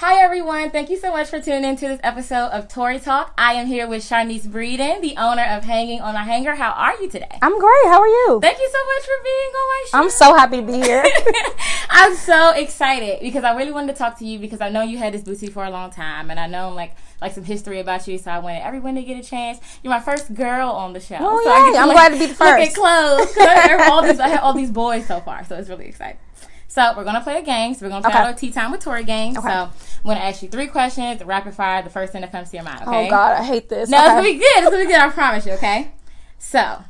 [0.00, 0.70] Hi, everyone.
[0.70, 3.34] Thank you so much for tuning in to this episode of Tori Talk.
[3.36, 6.54] I am here with Sharnice Breeden, the owner of Hanging on a Hanger.
[6.54, 7.36] How are you today?
[7.42, 7.84] I'm great.
[7.86, 8.38] How are you?
[8.40, 9.98] Thank you so much for being on my show.
[9.98, 11.04] I'm so happy to be here.
[11.90, 14.98] I'm so excited because I really wanted to talk to you because I know you
[14.98, 18.06] had this boutique for a long time and I know like like some history about
[18.06, 18.18] you.
[18.18, 19.58] So I wanted everyone to get a chance.
[19.82, 21.16] You're my first girl on the show.
[21.18, 21.76] Oh, so yay.
[21.76, 22.76] I I'm like, glad to be the Look at first.
[22.76, 23.36] clothes.
[23.40, 26.20] I have all these, I have all these boys so far, so it's really exciting.
[26.68, 27.74] So we're gonna play a game.
[27.74, 28.22] So we're gonna play Okay.
[28.28, 29.36] our tea time with Tori game.
[29.36, 29.48] Okay.
[29.48, 29.70] So I'm
[30.04, 31.82] gonna ask you three questions, rapid fire.
[31.82, 32.82] The first thing that comes to your mind.
[32.86, 33.06] Oh, okay.
[33.06, 33.88] Oh God, I hate this.
[33.88, 34.44] No, it's gonna be good.
[34.44, 35.00] It's gonna be good.
[35.00, 35.52] I promise you.
[35.52, 35.92] Okay.
[36.38, 36.84] So,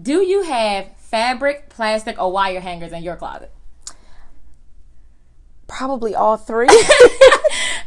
[0.00, 3.50] do you have fabric, plastic, or wire hangers in your closet?
[5.66, 6.68] Probably all three.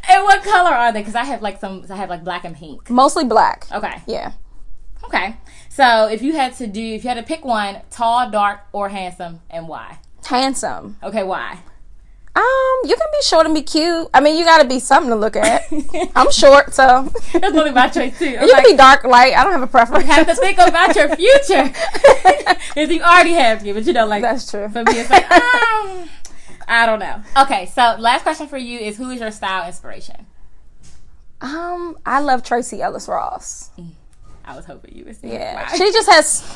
[0.10, 1.00] And what color are they?
[1.00, 1.86] Because I have like some.
[1.90, 2.90] I have like black and pink.
[2.90, 3.66] Mostly black.
[3.72, 4.02] Okay.
[4.08, 4.34] Yeah.
[5.06, 5.38] Okay.
[5.70, 8.90] So if you had to do, if you had to pick one, tall, dark, or
[8.90, 10.00] handsome, and why?
[10.26, 10.98] Handsome.
[11.04, 11.60] Okay, why?
[12.34, 12.44] Um,
[12.86, 14.08] you can be short and be cute.
[14.14, 15.64] I mean, you got to be something to look at.
[16.16, 18.38] I'm short, so That's only my choice too.
[18.40, 19.34] I'm you like, can be dark, light.
[19.36, 20.06] I don't have a preference.
[20.06, 21.72] have to think about your future.
[22.74, 24.22] If you already have you, but you don't like.
[24.22, 24.70] That's true.
[24.70, 26.08] For me, it's like, um,
[26.70, 27.22] I don't know.
[27.42, 30.26] Okay, so last question for you is: Who is your style inspiration?
[31.42, 33.72] Um, I love Tracee Ellis Ross.
[34.46, 36.50] I was hoping you would say Yeah, she just has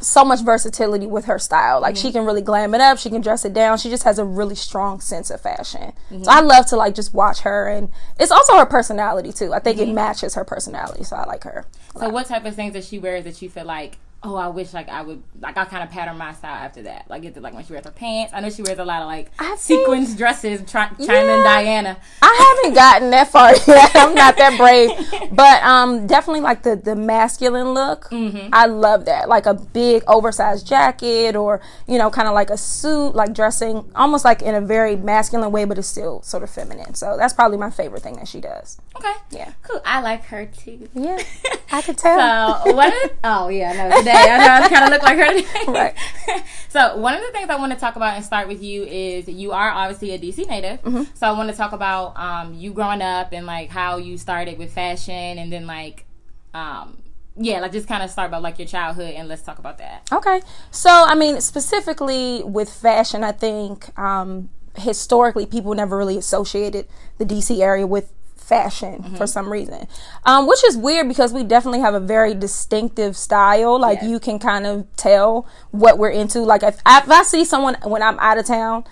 [0.00, 1.80] so much versatility with her style.
[1.80, 2.02] Like Mm-hmm.
[2.08, 3.78] she can really glam it up, she can dress it down.
[3.78, 5.92] She just has a really strong sense of fashion.
[6.10, 6.24] Mm-hmm.
[6.24, 7.88] So I love to like just watch her, and
[8.18, 9.52] it's also her personality too.
[9.52, 9.90] I think Mm-hmm.
[9.90, 11.66] it matches her personality, so I like her.
[11.98, 14.72] So what type of things that she wears that you feel like, oh, I wish
[14.72, 17.06] like I would like I kind of pattern my style after that.
[17.10, 18.32] Like it like when she wears her pants?
[18.34, 21.34] I know she wears a lot of like I think- sequins dresses, try, China Yeah.
[21.34, 21.96] and Diana.
[22.22, 23.90] I haven't gotten that far yet.
[23.96, 24.90] I'm not that brave,
[25.32, 28.08] but um, definitely like the the masculine look.
[28.10, 28.48] Mm-hmm.
[28.52, 32.56] I love that, like a big oversized jacket, or you know, kind of like a
[32.56, 36.50] suit, like dressing almost like in a very masculine way, but it's still sort of
[36.50, 36.94] feminine.
[36.94, 38.78] So that's probably my favorite thing that she does.
[38.96, 39.52] Okay, Yeah.
[39.62, 39.80] cool.
[39.84, 40.88] I like her too.
[40.94, 41.18] Yeah,
[41.72, 42.62] I could tell.
[42.64, 42.92] So what?
[42.94, 44.02] Is, oh yeah, no.
[44.16, 45.26] Today I know I kind of look like her.
[45.26, 45.46] Today.
[45.68, 45.94] Right.
[46.68, 49.28] So one of the things I want to talk about and start with you is
[49.28, 50.80] you are obviously a DC native.
[50.82, 51.02] Mm-hmm.
[51.12, 54.56] So I want to talk about um, you growing up and like how you started
[54.56, 56.06] with fashion and then like
[56.54, 57.02] um,
[57.36, 60.08] yeah, like just kind of start about like your childhood and let's talk about that.
[60.12, 60.40] Okay.
[60.70, 66.86] So, I mean, specifically with fashion, I think um, historically people never really associated
[67.18, 68.12] the DC area with
[68.52, 69.86] fashion for some reason,
[70.24, 73.78] um, which is weird because we definitely have a very distinctive style.
[73.80, 74.10] Like, Yes.
[74.10, 76.40] you can kind of tell what we're into.
[76.40, 78.84] Like, if, if I see someone when I'm out of town,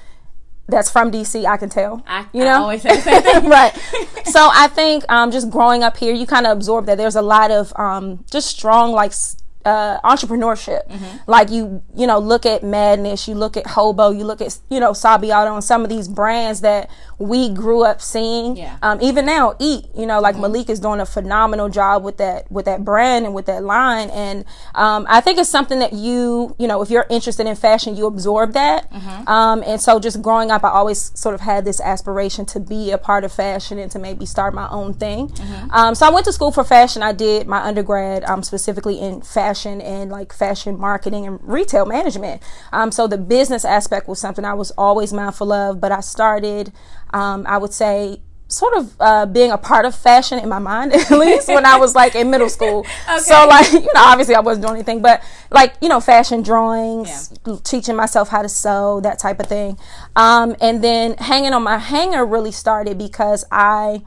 [0.69, 2.03] that's from DC, I can tell.
[2.07, 3.49] I, you I know, always say the same thing.
[3.51, 3.73] right.
[4.27, 7.23] So I think um, just growing up here, you kind of absorb that there's a
[7.23, 10.83] lot of um, just strong like s- uh, entrepreneurship.
[11.27, 14.81] Like you, you know, look at Madness, you look at Hobo, you look at you
[14.81, 18.57] know Sabiato and some of these brands that we grew up seeing.
[18.57, 18.79] Yeah.
[18.83, 22.51] Um, even now, Eat, you know, like Malik is doing a phenomenal job with that
[22.51, 24.09] with that brand and with that line.
[24.11, 24.45] And
[24.75, 28.07] um, I think it's something that you, you know, if you're interested in fashion, you
[28.07, 28.91] absorb that.
[29.27, 32.91] Um, and so just growing up, I always sort of had this aspiration to be
[32.93, 35.31] a part of fashion and to maybe start my own thing.
[35.71, 37.03] Um, so I went to school for fashion.
[37.03, 39.50] I did my undergrad um, specifically in fashion
[39.81, 42.43] and like fashion marketing and retail management.
[42.73, 46.73] Um, so the business aspect was something I was always mindful of, but I started,
[47.13, 50.93] um, I would say, sort of uh, being a part of fashion in my mind
[50.95, 52.85] at least when I was like in middle school.
[53.21, 57.33] So like you know obviously I wasn't doing anything but like you know fashion drawings,
[57.65, 59.79] teaching myself how to sew that type of thing.
[60.17, 64.03] Um, and then hanging on my hanger really started because I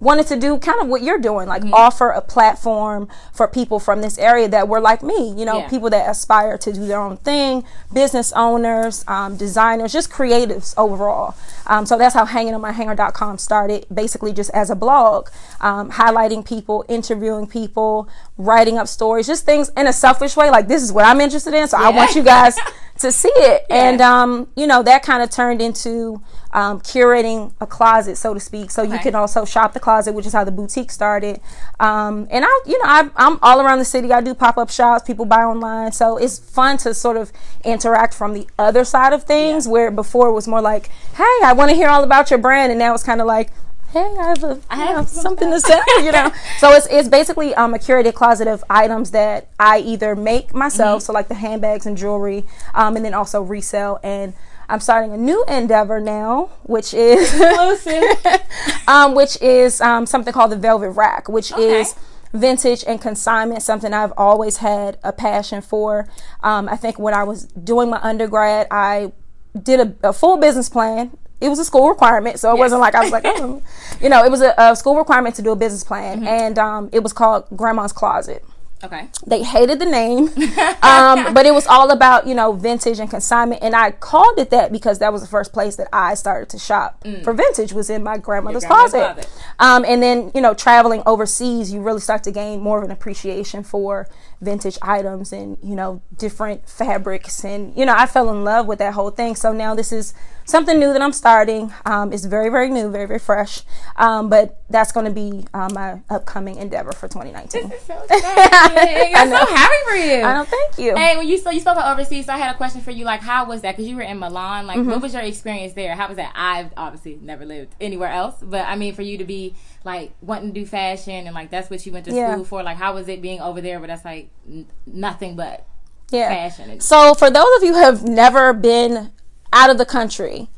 [0.00, 4.00] wanted to do kind of what you're doing like offer a platform for people from
[4.00, 5.68] this area that were like me you know Yeah.
[5.68, 11.34] people that aspire to do their own thing business owners um, designers just creatives overall.
[11.66, 15.28] Um, so that's how hangingonmyhanger.com started basically just as a blog
[15.60, 20.68] um, highlighting people interviewing people writing up stories just things in a selfish way like
[20.68, 22.56] this is what i'm interested in so i want you guys
[22.98, 23.64] to see it.
[23.70, 26.20] And um, you know that kind of turned into
[26.52, 28.70] um, curating a closet so to speak.
[28.70, 31.40] So you can also shop the closet which is how the boutique started.
[31.80, 34.12] Um, and i you know I, i'm all around the city.
[34.12, 35.04] I do pop-up shops.
[35.06, 35.92] People buy online.
[35.92, 37.32] So it's fun to sort of
[37.64, 39.72] interact from the other side of things Yeah.
[39.72, 42.72] where before it was more like hey i want to hear all about your brand.
[42.72, 43.50] And now it's kind of like
[43.92, 46.30] hey i have, a, I have some something to say you know?
[46.58, 51.02] So it's, it's basically um, a curated closet of items that i either make myself
[51.02, 54.34] so like the handbags and jewelry um, and then also resell and
[54.68, 57.32] I'm starting a new endeavor now, which is
[58.88, 61.80] um, which is um, something called the Velvet Rack, which Okay.
[61.80, 61.94] is
[62.32, 66.08] vintage and consignment, something I've always had a passion for.
[66.42, 69.12] Um, I think when I was doing my undergrad, I
[69.60, 72.60] did a, a full business plan it was a school requirement, so it yes.
[72.60, 73.62] wasn't like I was like, oh.
[74.00, 76.26] you know, it was a, a, school requirement to do a business plan, mm-hmm.
[76.26, 78.44] and um, it was called Grandma's Closet.
[78.82, 79.08] Okay.
[79.26, 80.28] They hated the name,
[80.82, 84.50] um, but it was all about you know vintage and consignment, and I called it
[84.50, 87.24] that because that was the first place that I started to shop mm.
[87.24, 88.98] for vintage was in my grandmother's, closet.
[88.98, 89.30] closet.
[89.58, 92.92] Um, and then you know traveling overseas, you really start to gain more of an
[92.92, 94.08] appreciation for
[94.40, 98.78] vintage items and you know different fabrics, and you know I fell in love with
[98.78, 99.34] that whole thing.
[99.34, 100.14] So now this is
[100.48, 101.72] something new that I'm starting.
[101.84, 103.62] Um, it's very, very new, very, very fresh.
[103.96, 107.68] Um, but that's going to be uh, my upcoming endeavor for 2019.
[107.68, 109.14] This is so exciting.
[109.16, 110.22] I'm so happy for you.
[110.22, 110.96] I don't thank you.
[110.96, 113.04] Hey, when you so you spoke about overseas, so I had a question for you.
[113.04, 113.76] Like, how was that?
[113.76, 114.66] Because you were in Milan.
[114.66, 114.90] Like, mm-hmm.
[114.90, 115.94] what was your experience there?
[115.94, 116.32] How was that?
[116.34, 119.54] I've obviously never lived anywhere else, but I mean, for you to be
[119.84, 122.32] like wanting to do fashion and like that's what you went to yeah.
[122.32, 122.62] school for.
[122.62, 123.78] Like, how was it being over there?
[123.80, 125.66] But that's like n- nothing but
[126.10, 126.28] yeah.
[126.28, 126.80] fashion.
[126.80, 129.12] So, for those of you who have never been
[129.52, 130.48] out of the country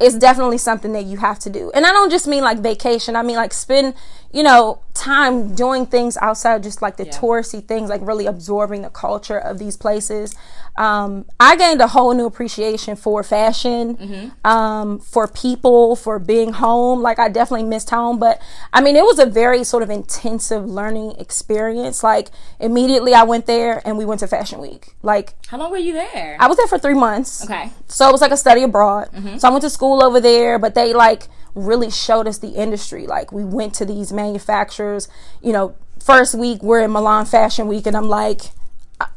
[0.00, 1.70] it's definitely something that you have to do.
[1.74, 3.14] And I don't just mean like vacation.
[3.14, 3.94] I mean like spend,
[4.32, 7.12] you know, time doing things outside just like the yeah.
[7.12, 10.36] touristy things, like really absorbing the culture of these places
[10.76, 14.46] um, I gained a whole new appreciation for fashion, mm-hmm.
[14.46, 17.02] um, for people, for being home.
[17.02, 18.40] Like I definitely missed home, but
[18.72, 22.02] I mean, it was a very sort of intensive learning experience.
[22.02, 24.94] Like immediately I went there and we went to Fashion Week.
[25.02, 26.36] Like how long were you there?
[26.40, 27.44] I was there for three months.
[27.44, 27.70] Okay.
[27.88, 29.10] So it was like a study abroad.
[29.12, 29.38] Mm-hmm.
[29.38, 33.06] So I went to school over there, but they like really showed us the industry.
[33.06, 35.08] Like we went to these manufacturers,
[35.42, 38.42] you know, first week we're in Milan Fashion Week and I'm like,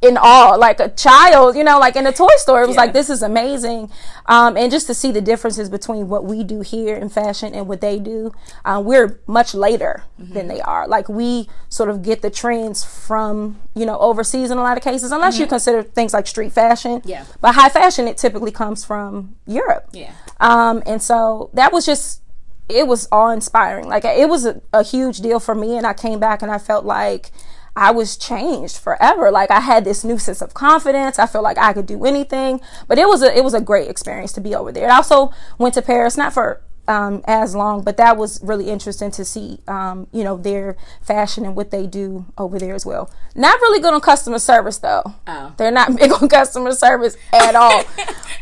[0.01, 2.63] in awe, like a child, you know, like in a toy store.
[2.63, 2.83] It was yeah.
[2.83, 3.91] like, this is amazing.
[4.27, 7.67] Um, and just to see the differences between what we do here in fashion and
[7.67, 8.31] what they do,
[8.63, 10.33] uh, we're much later mm-hmm.
[10.33, 10.87] than they are.
[10.87, 14.83] Like we sort of get the trends from, you know, overseas in a lot of
[14.83, 15.41] cases, unless mm-hmm.
[15.41, 17.01] you consider things like street fashion.
[17.03, 17.25] Yeah.
[17.41, 19.89] But high fashion, it typically comes from Europe.
[19.91, 20.13] Yeah.
[20.39, 22.21] Um, and so that was just,
[22.69, 23.87] it was awe inspiring.
[23.87, 25.77] Like it was a, a huge deal for me.
[25.77, 27.31] And I came back and I felt like,
[27.75, 29.31] I was changed forever.
[29.31, 31.17] Like I had this new sense of confidence.
[31.17, 32.61] I felt like I could do anything.
[32.87, 34.89] But it was a it was a great experience to be over there.
[34.89, 39.09] I also went to Paris, not for um, as long, but that was really interesting
[39.11, 43.09] to see, um, you know, their fashion and what they do over there as well.
[43.35, 45.15] Not really good on customer service though.
[45.25, 45.53] Oh.
[45.57, 47.83] They're not big on customer service at all.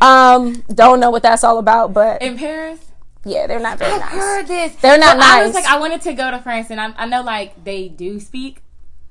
[0.00, 2.91] um, don't know what that's all about, but in Paris.
[3.24, 4.10] Yeah, they're not very I've nice.
[4.10, 4.74] heard this.
[4.76, 5.42] They're not nice.
[5.42, 7.88] I was like, I wanted to go to France, and I, I know like they
[7.88, 8.62] do speak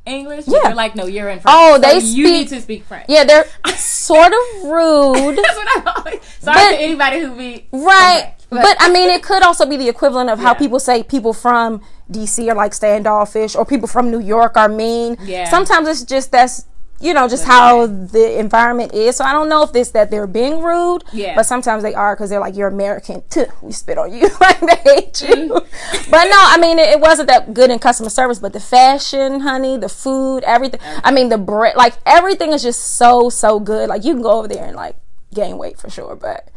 [0.06, 0.48] English?
[0.48, 0.60] Yeah.
[0.63, 1.56] They're like, no, you're in French.
[1.58, 3.06] Oh, so they you speak, need to speak French.
[3.08, 5.38] Yeah, they're sort of rude.
[5.38, 6.22] That's what I'm always.
[6.40, 8.34] Sorry but, to anybody who be right.
[8.50, 10.46] But, but, I mean, it could also be the equivalent of yeah.
[10.46, 11.81] how people say people from
[12.12, 15.18] DC are like standoffish, or people from New York are mean.
[15.22, 15.50] Yeah.
[15.50, 16.66] Sometimes it's just that's
[17.01, 19.15] you know, just how the environment is.
[19.15, 21.36] So I don't know if this that they're being rude, yeah.
[21.36, 23.24] but sometimes they are because they're like, you're American.
[23.62, 24.30] We spit on you.
[24.42, 25.36] like they hate you.
[25.36, 26.12] Mm-hmm.
[26.12, 29.42] but no, I mean, it, it, wasn't that good in customer service, but the fashion,
[29.42, 30.80] honey, the food, everything.
[30.81, 31.01] everything.
[31.03, 33.89] I mean, the bread, like everything is just so, so good.
[33.89, 34.95] Like you can go over there and like
[35.33, 36.50] gain weight for sure, but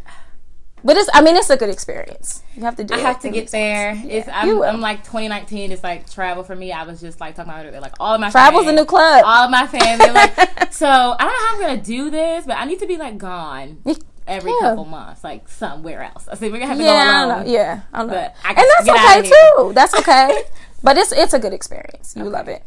[0.85, 2.43] but it's, I mean, it's a good experience.
[2.55, 2.93] You have to do.
[2.93, 2.99] It.
[2.99, 3.95] I have to get there.
[3.95, 5.73] Yeah, I'm, I'm, like 2019.
[5.73, 6.73] It's like travel for me.
[6.73, 7.81] I was just like talking about it.
[7.81, 9.25] Like all of my travel's family, a new club.
[9.25, 10.11] All of my family.
[10.11, 12.99] like, so I don't know how I'm gonna do this, but I need to be
[12.99, 13.83] like gone.
[14.27, 14.69] Every yeah.
[14.69, 16.29] couple months, like somewhere else.
[16.29, 17.51] I see we're gonna have to yeah, go alone.
[17.51, 18.09] Yeah, I know.
[18.09, 19.73] But I and that's okay too.
[19.75, 20.43] That's okay.
[20.83, 22.14] but it's it's a good experience.
[22.14, 22.31] You okay.
[22.31, 22.62] love it.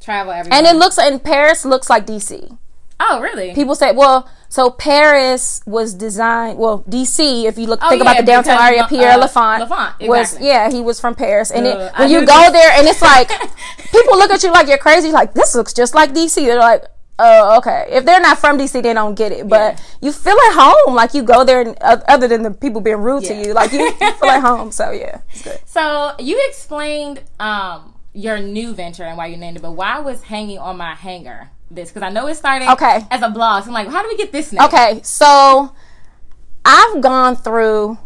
[0.00, 0.52] Travel every.
[0.52, 2.56] And it looks in Paris looks like DC.
[2.98, 3.54] Oh, really?
[3.54, 6.58] People say, well, so Paris was designed.
[6.58, 9.60] Well, DC, if you look oh, think yeah, about the downtown area, Pierre uh, L'Enfant,
[9.60, 11.50] L'Enfant was yeah, he was from Paris.
[11.50, 13.28] And uh, it, when you go there, and it's like
[13.90, 15.10] people look at you like you're crazy.
[15.10, 16.34] Like this looks just like DC.
[16.36, 16.84] They're like,
[17.18, 17.88] oh, okay.
[17.90, 19.48] If they're not from DC, they don't get it.
[19.48, 20.08] But yeah.
[20.08, 20.94] you feel at home.
[20.94, 23.28] Like you go there, and uh, other than the people being rude yeah.
[23.42, 24.70] to you, like you, you feel at home.
[24.72, 25.60] So yeah, it's good.
[25.66, 30.24] So you explained um, your new venture and why you named it, but why was
[30.24, 31.50] hanging on my hanger?
[31.70, 33.06] this because I know it started okay.
[33.10, 33.64] as a blog.
[33.64, 34.62] So I'm like, how do we get this name?
[34.62, 35.72] Okay, so
[36.64, 37.98] I've gone through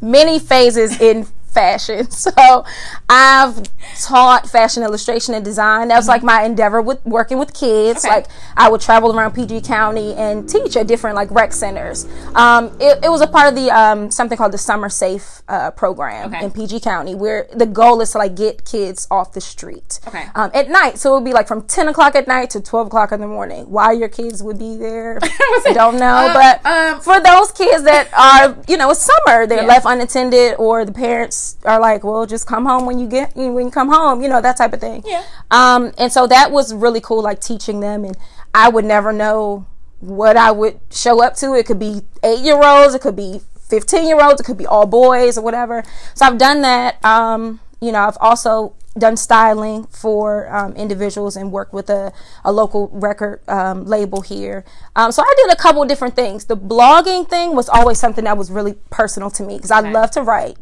[0.00, 2.06] many phases in fashion.
[2.26, 2.64] So
[3.08, 3.62] I've
[4.00, 5.88] taught fashion illustration and design.
[5.88, 8.04] That was like my endeavor with working with kids.
[8.04, 8.14] Okay.
[8.14, 12.04] Like I would travel around PG County and teach at different like rec centers.
[12.34, 15.70] Um, it, it, was a part of the um, something called the Summer Safe uh,
[15.70, 16.44] program okay.
[16.44, 20.24] in PG County, where the goal is to like get kids off the street okay.
[20.34, 20.98] um, at night.
[20.98, 23.28] So it would be like from ten o'clock at night to twelve o'clock in the
[23.28, 23.70] morning.
[23.70, 26.06] Why your kids would be there, I don't know.
[26.06, 29.68] Uh, but um, for those kids that are, you know, it's summer, they're yeah.
[29.68, 33.66] left unattended, or the parents are like, well, just come home when you get when
[33.66, 35.02] you come home, you know, that type of thing.
[35.04, 35.24] Yeah.
[35.50, 38.16] Um, and so that was really cool, like teaching them, and
[38.54, 39.66] I would never know
[40.00, 41.54] what I would show up to.
[41.54, 44.66] It could be eight year olds, it could be 15 year olds, it could be
[44.66, 45.82] all boys or whatever.
[46.14, 47.02] So I've done that.
[47.04, 52.12] Um, you know, I've also done styling for um, individuals and worked with a,
[52.44, 54.64] a local record um, label here.
[54.94, 56.46] Um, so I did a couple different things.
[56.46, 60.10] The blogging thing was always something that was really personal to me because I love
[60.12, 60.56] to write.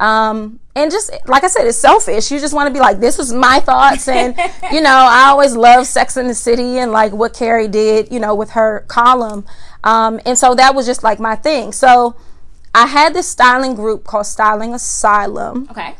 [0.00, 2.30] Um, and just like I said, it's selfish.
[2.30, 4.08] You just want to be like, this is my thoughts.
[4.08, 4.34] And,
[4.72, 8.18] you know, I always love Sex in the City and like what Carrie did, you
[8.18, 9.44] know, with her column.
[9.84, 11.72] Um, and so that was just like my thing.
[11.72, 12.16] So
[12.74, 15.68] I had this styling group called Styling Asylum.
[15.70, 15.94] Okay.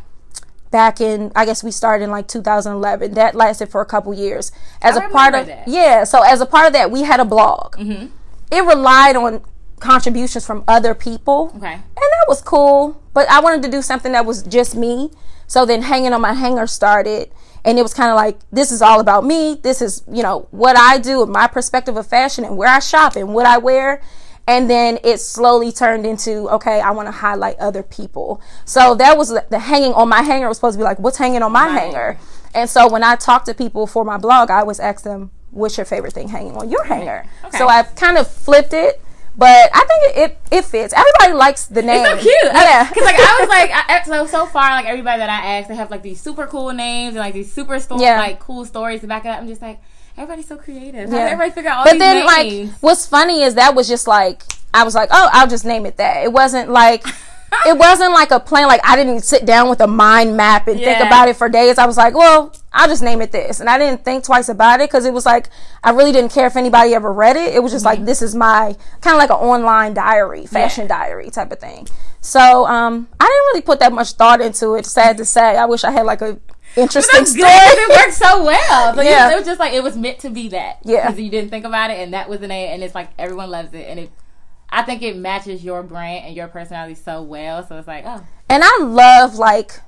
[0.70, 3.14] Back in, I guess we started in like 2011.
[3.14, 4.50] That lasted for a couple years.
[4.80, 5.68] As I a part of, that.
[5.68, 6.04] yeah.
[6.04, 7.76] So as a part of that, we had a blog.
[7.76, 8.06] Mm-hmm.
[8.52, 9.42] It relied on
[9.80, 11.52] contributions from other people.
[11.56, 11.72] Okay.
[11.74, 13.02] And that was cool.
[13.14, 15.10] But I wanted to do something that was just me.
[15.46, 17.30] So then hanging on my hanger started.
[17.64, 19.58] And it was kind of like, this is all about me.
[19.62, 23.16] This is, you know, what I do, my perspective of fashion and where I shop
[23.16, 24.00] and what I wear.
[24.46, 28.40] And then it slowly turned into, okay, I want to highlight other people.
[28.64, 31.18] So that was the, the hanging on my hanger was supposed to be like, what's
[31.18, 31.78] hanging on my Right.
[31.80, 32.18] hanger?
[32.54, 35.76] And so when I talk to people for my blog, I always ask them, what's
[35.76, 37.26] your favorite thing hanging on your hanger?
[37.44, 37.58] Okay.
[37.58, 39.00] So I've kind of flipped it.
[39.36, 40.92] But I think it, it, it fits.
[40.92, 42.04] Everybody likes the name.
[42.04, 42.52] It's so cute.
[42.52, 42.88] Yeah.
[42.88, 45.76] Because like I was like, I, so so far, like everybody that I asked, they
[45.76, 48.18] have like these super cool names and like these super sto- Yeah.
[48.18, 49.38] like cool stories to back it up.
[49.38, 49.80] I'm just like,
[50.16, 51.08] everybody's so creative.
[51.10, 51.22] How Yeah.
[51.24, 52.70] everybody figure out all but these then names?
[52.72, 54.42] like what's funny is that was just like
[54.74, 56.22] I was like, oh, I'll just name it that.
[56.24, 57.04] It wasn't like
[57.66, 58.68] it wasn't like a plan.
[58.68, 61.78] Like I didn't sit down with a mind map and think about it for days.
[61.78, 64.80] I was like, well, I'll just name it this, and I didn't think twice about
[64.80, 65.48] it because it was like
[65.82, 67.54] I really didn't care if anybody ever read it.
[67.54, 70.92] It was just like this is my kind of like an online diary, fashion Mm-hmm.
[70.92, 70.98] Yeah.
[71.08, 71.88] diary type of thing.
[72.20, 74.86] So um, I didn't really put that much thought into it.
[74.86, 76.38] Sad to say, I wish I had like a
[76.76, 77.34] interesting good.
[77.44, 78.94] It worked so well.
[78.94, 79.28] So Yeah.
[79.30, 80.78] you, it was just like it was meant to be that.
[80.84, 81.06] Yeah.
[81.08, 83.50] Because you didn't think about it, and that was the name, and it's like everyone
[83.50, 84.12] loves it, and it.
[84.70, 87.66] I think it matches your brand and your personality so well.
[87.66, 89.80] So it's like, oh, and I love like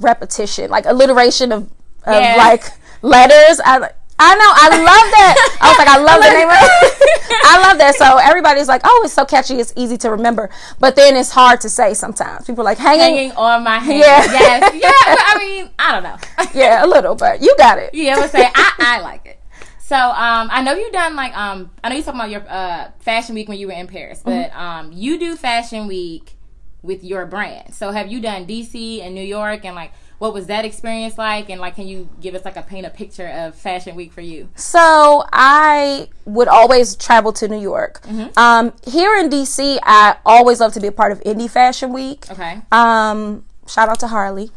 [0.00, 1.64] repetition, like alliteration of,
[2.04, 2.34] of Yeah.
[2.36, 2.64] like
[3.02, 3.60] letters.
[3.64, 5.58] I I know I love that.
[5.60, 7.42] I was like, I love the name of it.
[7.44, 7.94] I love that.
[7.94, 10.50] So everybody's like, oh, it's so catchy, it's easy to remember,
[10.80, 12.44] but then it's hard to say sometimes.
[12.46, 13.98] People are like hanging, hanging on my hand.
[14.00, 14.24] Yeah.
[14.24, 14.74] Yes.
[14.74, 14.90] Yeah.
[15.06, 16.16] but I mean, I don't know.
[16.52, 17.94] yeah, a little, but you got it.
[17.94, 19.38] Yeah, I would say I, I like it.
[19.88, 22.90] So um, I know you've done like um, I know you talking about your uh,
[23.00, 26.36] fashion week when you were in Paris, but um, you do fashion week
[26.82, 27.72] with your brand.
[27.72, 31.48] So have you done DC and New York and like what was that experience like?
[31.48, 34.20] And like, can you give us like a paint a picture of fashion week for
[34.20, 34.50] you?
[34.56, 38.06] So I would always travel to New York.
[38.36, 42.30] Um, here in DC, I always love to be a part of Indie Fashion Week.
[42.30, 42.60] Okay.
[42.72, 44.50] Um, shout out to Harley.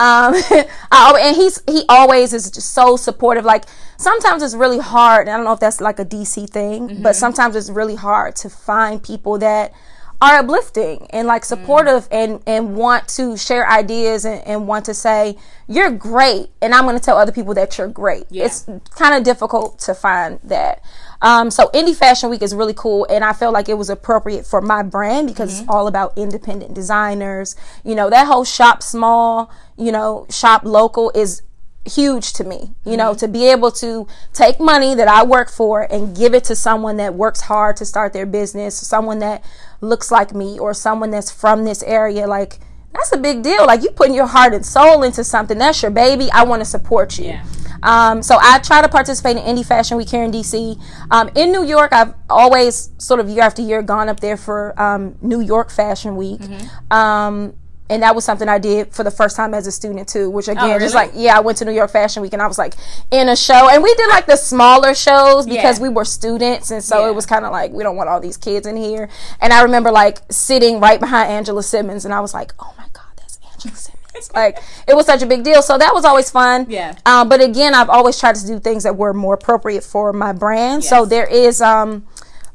[0.00, 0.34] Um,
[0.90, 3.44] I, and he's he always is just so supportive.
[3.44, 3.64] Like
[3.98, 5.28] sometimes it's really hard.
[5.28, 8.34] and I don't know if that's like a DC thing, but sometimes it's really hard
[8.36, 9.72] to find people that
[10.22, 14.92] are uplifting and like supportive and and want to share ideas and, and want to
[14.92, 15.34] say
[15.66, 18.44] you're great and i'm going to tell other people that you're great Yeah.
[18.44, 20.82] it's kind of difficult to find that
[21.22, 24.46] um, so indie fashion week is really cool and i felt like it was appropriate
[24.46, 27.56] for my brand because it's all about independent designers.
[27.84, 31.42] You know that whole shop small you know shop local is
[31.86, 35.90] huge to me you know to be able to take money that i work for
[35.90, 39.42] and give it to someone that works hard to start their business someone that
[39.80, 42.58] looks like me or someone that's from this area like
[42.92, 43.66] that's a big deal.
[43.66, 45.58] Like you putting your heart and soul into something.
[45.58, 46.30] That's your baby.
[46.32, 47.26] I want to support you.
[47.26, 47.44] Yeah.
[47.82, 50.80] Um, so I try to participate in Indie Fashion Week here in DC.
[51.10, 54.80] Um, in New York, I've always sort of year after year gone up there for
[54.80, 56.40] um, New York Fashion Week.
[56.90, 57.54] Um,
[57.88, 60.46] and that was something I did for the first time as a student too, which
[60.46, 61.08] again, just really?
[61.08, 62.74] like yeah, I went to New York Fashion Week and I was like
[63.10, 65.82] in a show, and we did like the smaller shows because Yeah.
[65.82, 67.08] we were students, and so Yeah.
[67.10, 69.08] it was kind of like we don't want all these kids in here.
[69.40, 72.84] And I remember like sitting right behind Angela Simmons, and I was like, oh my
[72.92, 73.99] god, that's Angela Simmons.
[74.34, 76.66] like it was such a big deal, so that was always fun.
[76.68, 76.96] Yeah.
[77.06, 80.32] Um, but again, I've always tried to do things that were more appropriate for my
[80.32, 80.84] brand.
[80.84, 82.06] So there is um,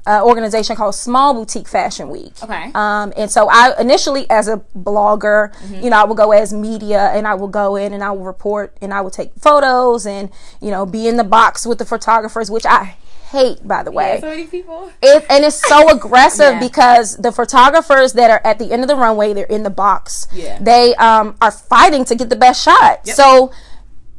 [0.07, 2.33] an organization called Small Boutique Fashion Week.
[2.43, 2.71] Okay.
[2.75, 5.53] Um, and so I initially, as a blogger,
[5.83, 8.23] you know, I will go as media and I will go in and I will
[8.23, 10.29] report and I will take photos and,
[10.61, 12.97] you know, be in the box with the photographers, which I
[13.35, 14.15] hate, by the way.
[14.15, 14.91] Yeah, so many people.
[15.01, 16.59] It, and it's so aggressive Yeah.
[16.67, 20.27] because the photographers that are at the end of the runway, they're in the box.
[20.33, 20.57] Yeah.
[20.61, 23.07] They um, are fighting to get the best shot.
[23.07, 23.51] So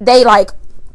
[0.00, 0.50] they like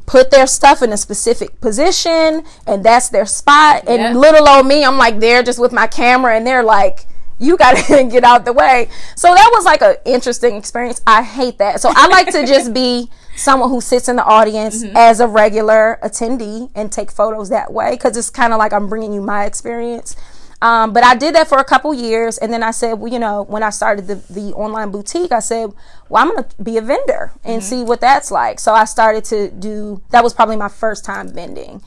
[0.06, 3.84] put their stuff in a specific position and that's their spot.
[3.88, 4.14] And Yeah.
[4.14, 7.06] little old me, I'm like there just with my camera and they're like,
[7.40, 8.90] you gotta get out the way.
[9.16, 11.02] So that was like an interesting experience.
[11.08, 11.82] I hate that.
[11.82, 14.96] So I like to just be someone who sits in the audience mm-hmm.
[14.96, 18.88] as a regular attendee and take photos that way because it's kind of like I'm
[18.88, 20.16] bringing you my experience.
[20.62, 23.18] Um, but I did that for a couple years, and then I said, well, you
[23.18, 25.72] know, when I started the, the online boutique, I said,
[26.08, 27.68] well, I'm going to be a vendor and mm-hmm.
[27.68, 28.60] see what that's like.
[28.60, 31.82] So I started to do that was probably my first time vending,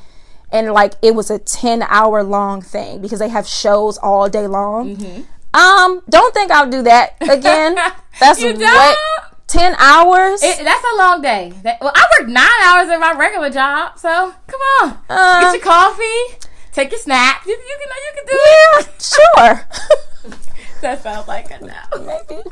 [0.50, 4.48] and like it was a ten hour long thing because they have shows all day
[4.48, 4.96] long.
[4.96, 5.22] Mm-hmm.
[5.56, 7.76] Um, don't think I'll do that again.
[8.18, 8.62] That's you don't?
[8.62, 10.42] What, 10 hours?
[10.42, 11.52] It, that's a long day.
[11.62, 14.98] That, well, I work nine hours at my regular job, so come on.
[15.08, 17.44] Uh, Get your coffee, take your snack.
[17.46, 19.02] You, you, can, you can do yeah, it.
[19.02, 20.38] Sure.
[20.82, 22.04] that sounds like a no.
[22.04, 22.42] Maybe.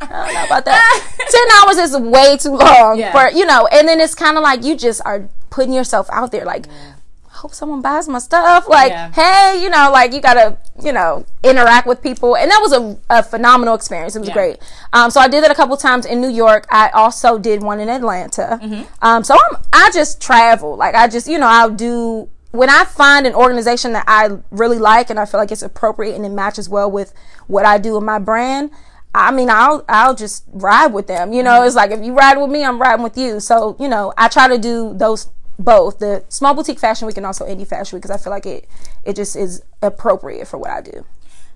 [0.00, 1.14] I don't know about that.
[1.30, 3.12] 10 hours is way too long yeah.
[3.12, 6.32] for, you know, and then it's kind of like you just are putting yourself out
[6.32, 6.44] there.
[6.44, 6.94] Like, yeah.
[7.38, 8.66] Hope someone buys my stuff.
[8.78, 9.10] Like, Yeah.
[9.12, 12.96] hey, you know, like you gotta, you know, interact with people, and that was a,
[13.10, 14.16] a phenomenal experience.
[14.16, 14.34] It was Yeah.
[14.34, 14.56] great.
[14.92, 16.66] Um, so I did that a couple times in New York.
[16.70, 18.58] I also did one in Atlanta.
[18.62, 18.82] Mm-hmm.
[19.02, 20.76] Um, so I'm, I just travel.
[20.76, 24.78] Like I just, you know, I'll do when I find an organization that I really
[24.78, 27.12] like and I feel like it's appropriate and it matches well with
[27.46, 28.70] what I do with my brand.
[29.14, 31.32] I mean, I'll I'll just ride with them.
[31.32, 33.40] You know, it's like if you ride with me, I'm riding with you.
[33.40, 35.28] So you know, I try to do those
[35.58, 38.46] both the small boutique fashion week and also indie fashion week because I feel like
[38.46, 38.68] it
[39.04, 41.04] it just is appropriate for what I do.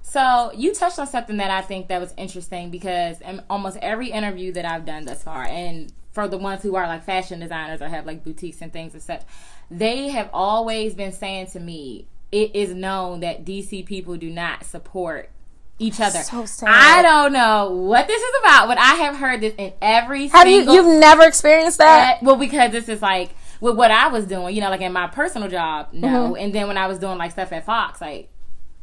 [0.03, 4.11] So you touched on something that I think that was interesting because in almost every
[4.11, 7.81] interview that I've done thus far, and for the ones who are like fashion designers
[7.81, 9.23] or have like boutiques and things and such,
[9.71, 14.65] they have always been saying to me, it is known that DC people do not
[14.65, 15.31] support
[15.79, 16.23] each other.
[16.23, 16.69] So sad.
[16.69, 20.47] I don't know what this is about, but I have heard this in every Have
[20.47, 22.17] you you've never experienced that?
[22.17, 23.31] Eh, well, because this is like
[23.63, 26.09] with what I was doing, you know, like in my personal job, no.
[26.33, 26.37] Mm-hmm.
[26.37, 28.29] And then when I was doing like stuff at Fox, like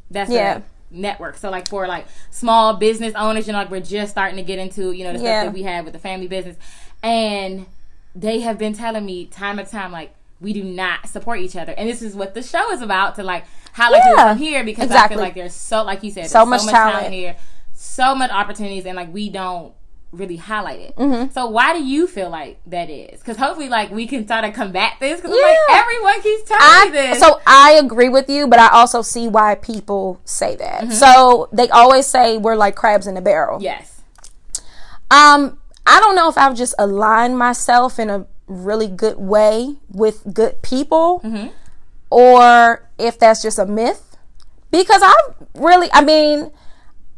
[0.10, 0.60] that's Yeah.
[0.60, 1.36] a network.
[1.36, 4.58] So like for like small business owners, you know, like we're just starting to get
[4.58, 5.42] into, you know, the Yeah.
[5.42, 6.56] stuff that we have with the family business.
[7.04, 7.66] And
[8.16, 11.74] they have been telling me time and time like we do not support each other.
[11.74, 13.44] And this is what the show is about to like
[13.74, 14.30] highlight Yeah.
[14.30, 16.74] from here because I feel like there's so like you said, So much so much
[16.76, 16.96] talent.
[17.00, 17.36] talent here,
[17.74, 19.74] so much opportunities and like we don't
[20.12, 20.96] really highlight it.
[20.96, 21.32] Mm-hmm.
[21.32, 23.20] So why do you feel like that is?
[23.20, 25.22] Because hopefully, like we can try to combat this.
[25.22, 27.19] Because like everyone keeps telling I, me this.
[27.19, 30.82] so I agree with you, but I also see why people say that.
[30.84, 30.91] Mm-hmm.
[30.93, 33.62] So they always say we're like crabs in a barrel.
[33.62, 34.02] yes,
[35.12, 40.34] Um, I don't know if I've just aligned myself in a really good way with
[40.34, 41.48] good people, Mm-hmm.
[42.10, 44.17] or if that's just a myth.
[44.72, 45.15] Because I
[45.56, 46.52] really, I mean,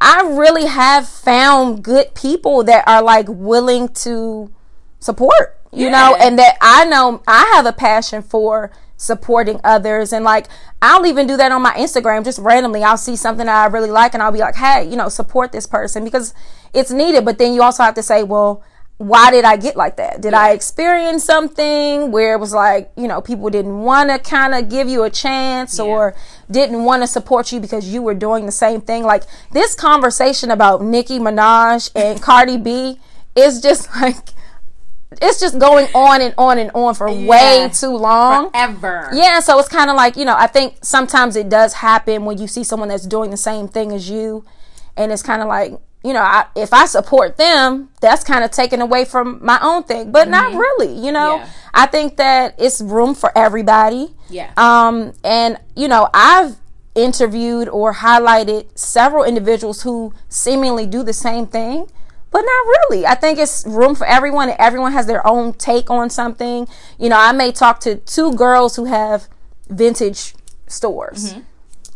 [0.04, 4.52] I really have found good people that are like willing to
[5.00, 10.12] support, you know, and that I know I have a passion for supporting others.
[10.12, 10.48] And like
[10.82, 12.84] I'll even do that on my Instagram just randomly.
[12.84, 15.52] I'll see something that I really like and I'll be like hey you know support
[15.52, 16.34] this person because
[16.74, 17.24] it's needed.
[17.24, 18.64] But then you also have to say well
[19.02, 23.08] why did I get like that did I experience something where it was like you
[23.08, 26.16] know people didn't want to kind of give you a chance or
[26.50, 30.52] didn't want to support you because you were doing the same thing like this conversation
[30.52, 33.00] about Nicki Minaj and Cardi B
[33.36, 34.18] is just like
[35.22, 38.50] it's just going on and on and on for way too long.
[38.54, 39.10] ever.
[39.14, 42.38] Yeah, so it's kind of like, you know, I think sometimes it does happen when
[42.38, 44.46] you see someone that's doing the same thing as you.
[44.96, 48.52] And it's kind of like, you know, I, if I support them, that's kind of
[48.52, 51.36] taken away from my own thing, but not really, you know.
[51.38, 51.50] Yeah.
[51.74, 54.14] I think that it's room for everybody.
[54.30, 54.52] Yeah.
[54.58, 56.56] Um, and you know, I've
[56.96, 61.88] interviewed or highlighted several individuals who seemingly do the same thing,
[62.32, 63.06] but not really.
[63.06, 66.68] I think it's room for everyone, and everyone has their own take on something.
[66.98, 69.28] You know, I may talk to two girls who have
[69.70, 70.34] vintage
[70.68, 71.36] stores.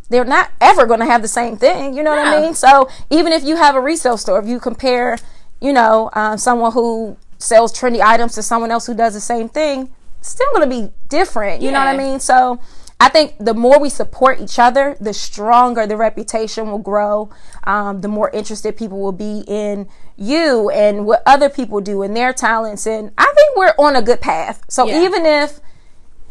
[0.09, 1.95] They're not ever going to have the same thing.
[1.95, 2.53] You know what I mean?
[2.53, 5.17] So even if you have a resale store, if you compare,
[5.61, 9.49] you know, um, someone who sells trendy items to someone else who does the same
[9.49, 11.61] thing, it's still going to be different.
[11.61, 12.19] You know what I mean?
[12.19, 12.59] So
[12.99, 17.29] I think the more we support each other, the stronger the reputation will grow.
[17.65, 19.87] Um, the more interested people will be in
[20.17, 22.87] you and what other people do and their talents.
[22.87, 24.61] And I think we're on a good path.
[24.69, 25.01] So Yeah.
[25.03, 25.59] even if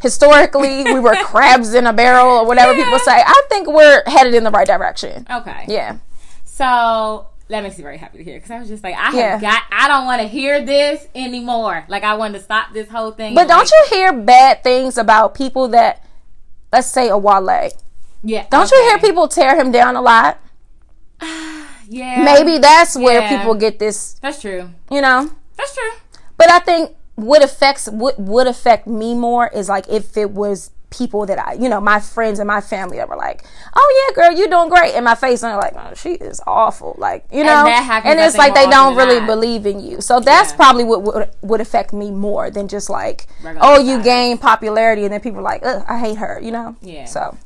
[0.05, 2.85] historically we were crabs in a barrel or whatever Yeah.
[2.85, 5.27] people say, I think we're headed in the right direction.
[5.29, 5.65] Okay.
[5.67, 5.97] Yeah.
[6.45, 9.31] So that makes me very happy to hear because I was just like, I Yeah.
[9.33, 11.85] have got, I don't want to hear this anymore.
[11.89, 13.35] Like I wanted to stop this whole thing.
[13.35, 16.05] But don't Like, you hear bad things about people that,
[16.73, 17.71] let's say, a Wale?
[18.23, 18.47] Yeah.
[18.51, 20.39] Don't you hear people tear him down a lot?
[21.87, 22.25] Yeah.
[22.25, 23.37] Maybe that's where Yeah.
[23.39, 24.71] people get this, That's true.
[24.91, 25.31] you know.
[25.57, 25.91] That's true.
[26.39, 30.71] But I think what affects what would affect me more is like if it was
[30.91, 34.15] people that I, you know, my friends and my family that were like, "Oh yeah,
[34.15, 37.25] girl, you're doing great," in my face, and they're like, "Oh, she is awful," like
[37.33, 39.27] you know, that and it's like they don't really not.
[39.27, 40.01] believe in you.
[40.01, 40.57] So that's Yeah.
[40.57, 45.03] probably what would would affect me more than just like, Regular oh, you gain popularity,
[45.05, 46.77] and then people are like, "Ugh, I hate her," you know.
[46.81, 47.07] Yeah.
[47.07, 47.37] So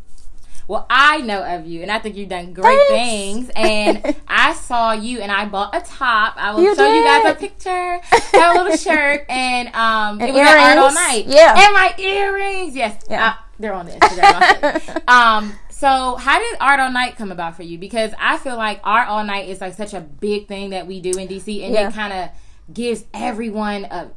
[0.68, 3.46] Well, I know of you, and I think you've done great Thanks.
[3.46, 3.50] things.
[3.57, 6.35] And I saw you, and I bought a top.
[6.37, 6.96] I will you show did.
[6.96, 8.00] you guys a picture,
[8.38, 10.61] have a little shirt, and um, and it was earrings.
[10.61, 11.24] at Art All Night.
[11.26, 12.76] Yeah, and my earrings.
[12.76, 13.28] Yes, yeah.
[13.28, 15.09] Uh, they're on the Instagram.
[15.09, 17.78] um, so how did Art All Night come about for you?
[17.78, 21.00] Because I feel like Art All Night is like such a big thing that we
[21.00, 21.88] do in DC, and yeah.
[21.88, 22.28] it kind of
[22.74, 24.11] gives everyone a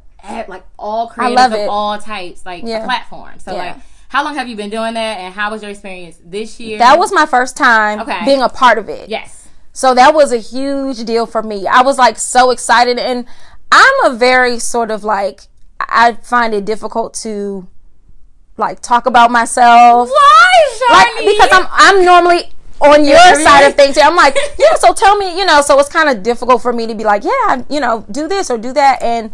[0.48, 2.82] like all creators of all types like yeah.
[2.82, 3.38] a platform.
[3.38, 3.58] So yeah.
[3.58, 3.76] like
[4.12, 6.76] how long have you been doing that and how was your experience this year?
[6.76, 8.22] That was my first time okay.
[8.26, 9.08] being a part of it.
[9.08, 9.48] Yes.
[9.72, 11.66] So that was a huge deal for me.
[11.66, 13.24] I was like so excited and
[13.72, 15.40] I'm a very sort of like
[15.80, 17.66] I find it difficult to
[18.58, 20.10] like talk about myself.
[20.10, 23.96] Why, Like because I'm I'm normally on your side of things.
[23.96, 26.86] I'm like, yeah, so tell me, you know, so it's kind of difficult for me
[26.86, 29.30] to be like, yeah, you know, do this or do that and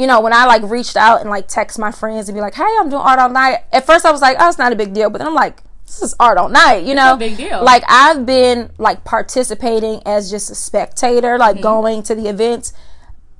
[0.00, 2.54] you know, when I like reached out and like text my friends and be like,
[2.54, 4.76] "Hey, I'm doing art all night." At first, I was like, "Oh, it's not a
[4.76, 7.18] big deal," but then I'm like, "This is art all night," you know.
[7.18, 7.62] big deal.
[7.62, 11.62] Like I've been like participating as just a spectator, like mm-hmm.
[11.64, 12.72] going to the events,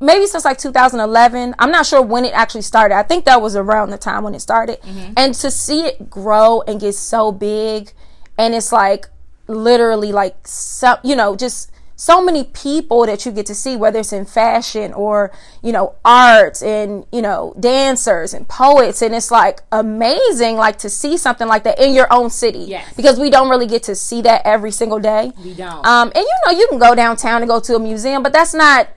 [0.01, 1.55] maybe since like 2011.
[1.59, 2.95] I'm not sure when it actually started.
[2.95, 5.15] I think that was around the time when it started, mm-hmm.
[5.17, 7.93] and to see it grow and get so big,
[8.37, 9.07] and it's like
[9.47, 11.70] literally like some, you know, just
[12.01, 15.31] so many people that you get to see, whether it's in fashion or,
[15.63, 19.03] you know, arts and, you know, dancers and poets.
[19.03, 22.61] And it's like amazing, like to see something like that in your own city.
[22.61, 22.91] Yes.
[22.97, 25.31] Because we don't really get to see that every single day.
[25.45, 25.85] We don't.
[25.85, 28.55] Um, and you know, you can go downtown and go to a museum, but that's
[28.55, 28.89] not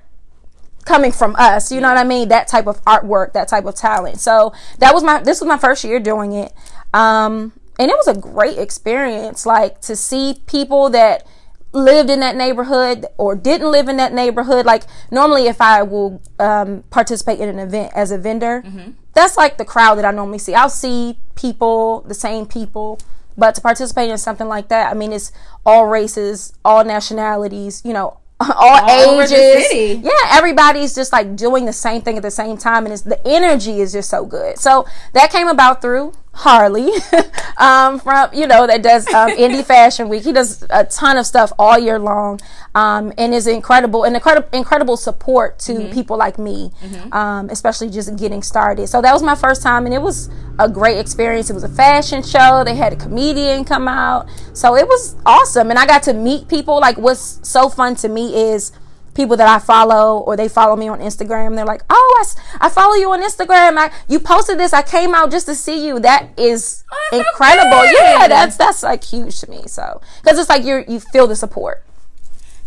[0.85, 1.73] coming from us.
[1.73, 2.29] You know what I mean?
[2.29, 4.21] That type of artwork, that type of talent.
[4.21, 6.53] So that was my, this was my first year doing it.
[6.93, 11.27] Um, and it was a great experience, like to see people that,
[11.73, 16.21] lived in that neighborhood or didn't live in that neighborhood like normally if i will
[16.39, 18.91] um, participate in an event as a vendor mm-hmm.
[19.13, 22.99] that's like the crowd that i normally see i'll see people the same people
[23.35, 25.31] but to participate in something like that i mean it's
[25.65, 30.03] all races all nationalities you know all, all ages.
[30.03, 33.25] Yeah, everybody's just like doing the same thing at the same time, and it's the
[33.25, 34.57] energy is just so good.
[34.57, 36.89] So that came about through Harley,
[37.57, 40.23] um, from you know that does um, indie fashion week.
[40.23, 42.39] He does a ton of stuff all year long,
[42.73, 45.93] um, and is incredible and incredible incredible support to mm-hmm.
[45.93, 47.13] people like me, mm-hmm.
[47.13, 48.87] Um, especially just getting started.
[48.87, 51.51] So that was my first time, and it was a great experience.
[51.51, 52.63] It was a fashion show.
[52.65, 56.47] They had a comedian come out, so it was awesome, and I got to meet
[56.47, 56.79] people.
[56.79, 58.71] Like what's so fun to me is
[59.13, 61.55] people that I follow or they follow me on Instagram.
[61.55, 63.77] They're like, "Oh, I, I follow you on Instagram.
[63.77, 64.73] I, you posted this.
[64.73, 67.85] I came out just to see you." That is oh, incredible.
[67.93, 69.63] yeah, that's that's like huge to me.
[69.67, 71.83] So because it's like you you feel the support.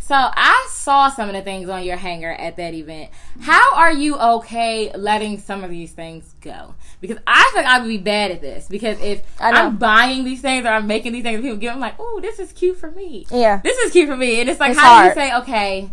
[0.06, 3.10] So I saw some of the things on your hanger at that event.
[3.40, 6.76] How are you okay letting some of these things go?
[7.00, 8.68] Because I think I would be bad at this.
[8.68, 11.96] Because if I'm buying these things or I'm making these things, people give, I'm like,
[11.98, 14.40] "Oh, this is cute for me." Yeah, this is cute for me.
[14.40, 15.14] And it's like, it's how hard.
[15.14, 15.90] do you say, okay?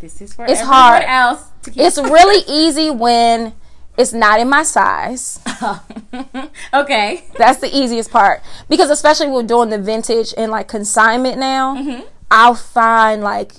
[0.00, 1.04] This is for it's hard.
[1.04, 1.44] else.
[1.66, 3.52] it's really easy when
[3.96, 5.40] it's not in my size.
[6.74, 7.24] okay.
[7.36, 8.40] That's the easiest part.
[8.68, 12.06] Because especially with doing the vintage and like consignment now, mm-hmm.
[12.30, 13.54] I'll find like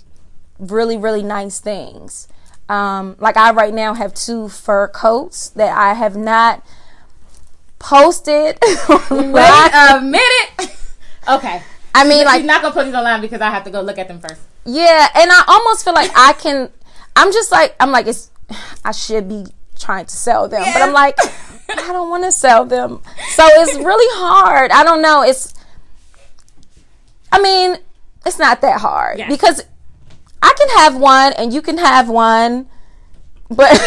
[0.58, 2.30] really, really nice things.
[2.70, 6.66] Um, like I right now have two fur coats that I have not
[7.80, 8.58] posted.
[9.12, 10.78] Wait a minute.
[11.28, 11.64] okay.
[11.94, 13.98] I mean, like, she's not gonna put these online because I have to go look
[13.98, 14.42] at them first.
[14.66, 16.70] Yeah, and I almost feel like I can.
[17.16, 18.32] I'm just like I'm like it's.
[18.84, 19.46] I should be
[19.78, 20.76] trying to sell them, yes.
[20.76, 21.18] but I'm like
[21.70, 23.02] I don't want to sell them.
[23.30, 24.72] So it's really hard.
[24.72, 25.24] I don't know.
[25.24, 25.54] It's.
[27.32, 27.78] I mean,
[28.26, 29.32] it's not that hard yes.
[29.32, 29.64] because
[30.42, 32.68] I can have one and you can have one,
[33.50, 33.68] but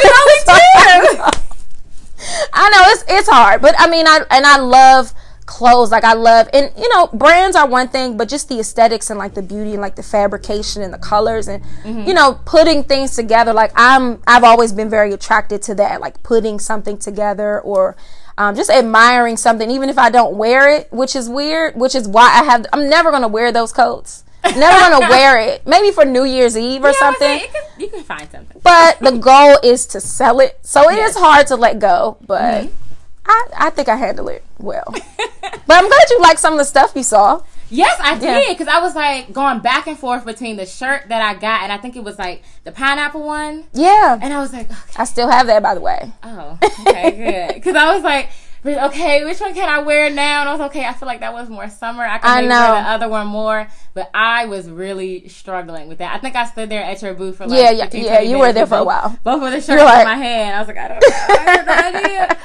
[2.52, 5.12] I know it's it's hard, but I mean, I and I love
[5.46, 9.10] clothes like i love and you know brands are one thing but just the aesthetics
[9.10, 12.06] and like the beauty and like the fabrication and the colors and mm-hmm.
[12.06, 16.22] you know putting things together like i'm i've always been very attracted to that like
[16.22, 17.96] putting something together or
[18.38, 22.08] um, just admiring something even if i don't wear it which is weird which is
[22.08, 25.66] why i have i'm never going to wear those coats never gonna wear it.
[25.66, 27.38] Maybe for New Year's Eve or yeah, something.
[27.40, 28.60] Can, you can find something.
[28.62, 31.10] But the goal is to sell it, so it yes.
[31.10, 32.16] is hard to let go.
[32.26, 32.91] But mm-hmm.
[33.24, 34.84] I, I think I handle it well.
[34.86, 37.42] but I'm glad you like some of the stuff you saw.
[37.72, 38.78] Yes, I did because yeah.
[38.78, 41.78] I was like going back and forth between the shirt that I got and I
[41.78, 43.64] think it was like the pineapple one.
[43.72, 44.80] Yeah, and I was like, okay.
[44.96, 46.12] I still have that by the way.
[46.22, 47.10] Oh, okay,
[47.46, 47.54] good.
[47.54, 48.28] Because I was like,
[48.66, 50.40] okay, which one can I wear now?
[50.40, 50.84] And I was okay.
[50.84, 52.02] I feel like that was more summer.
[52.02, 52.48] I could I know.
[52.48, 56.14] wear the other one more, but I was really struggling with that.
[56.14, 58.20] I think I stood there at your booth for like yeah, yeah, yeah.
[58.20, 59.18] You were there for both, a while.
[59.24, 60.56] Both of the shirts like, in my hand.
[60.56, 61.08] I was like, I don't know.
[61.10, 62.38] I have no idea.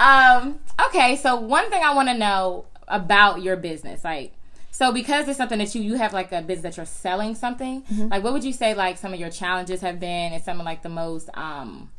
[0.00, 4.32] Um, okay, so one thing I want to know about your business, like.
[4.70, 7.82] So because it's something that you you have like a business that you're selling something,
[7.82, 8.08] Mm-hmm.
[8.08, 10.66] like what would you say like some of your challenges have been and some of
[10.66, 11.90] like the most um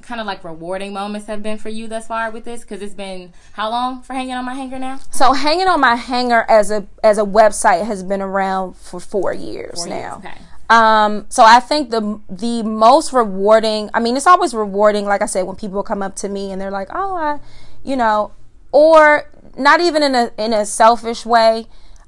[0.00, 2.60] kind of like rewarding moments have been for you thus far with this?
[2.60, 5.00] Because it's been how long for hanging on my hanger now?
[5.10, 9.34] So hanging on my hanger as a as a website has been around for four
[9.34, 9.94] years Four now.
[10.22, 10.38] years, okay.
[10.70, 13.90] Um, so I think the the most rewarding.
[13.94, 15.04] I mean, it's always rewarding.
[15.04, 17.40] Like I said, when people come up to me and they're like, "Oh, I,"
[17.84, 18.32] you know,
[18.70, 21.66] or not even in a in a selfish way,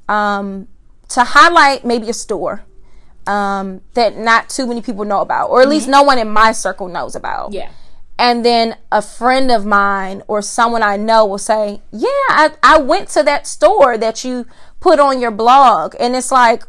[0.08, 0.68] um,
[1.10, 2.64] to highlight maybe a store
[3.26, 6.52] um, that not too many people know about, or at least no one in my
[6.52, 7.68] circle knows about Yeah.
[8.18, 12.78] and then a friend of mine or someone I know will say, "Yeah, I, I
[12.78, 14.46] went to that store that you
[14.80, 16.62] put on your blog," and it's like.